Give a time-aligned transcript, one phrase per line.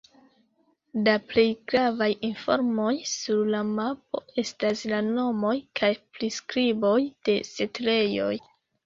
[1.07, 1.43] La plej
[1.73, 6.97] gravaj informoj sur la mapo estas la nomoj kaj priskriboj
[7.31, 8.33] de setlejoj.